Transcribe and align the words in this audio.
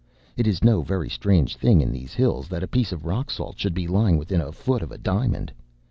It 0.35 0.47
is 0.47 0.63
no 0.63 0.81
very 0.81 1.11
strange 1.11 1.55
thing 1.55 1.79
in 1.79 1.91
these 1.91 2.15
hills 2.15 2.47
that 2.47 2.63
a 2.63 2.67
piece 2.67 2.91
of 2.91 3.05
rock 3.05 3.29
salt 3.29 3.59
should 3.59 3.75
be 3.75 3.87
lying 3.87 4.17
within 4.17 4.41
a 4.41 4.51
foot 4.51 4.81
of 4.81 4.91
a 4.91 4.97
diamond. 4.97 5.53